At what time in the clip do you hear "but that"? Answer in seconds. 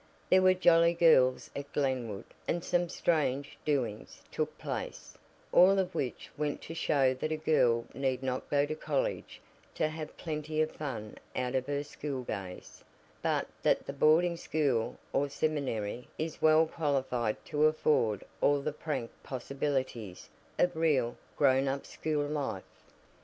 13.21-13.85